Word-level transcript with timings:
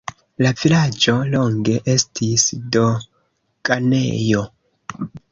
La 0.43 0.51
vilaĝo 0.59 1.13
longe 1.33 1.75
estis 1.95 2.45
doganejo. 2.75 4.41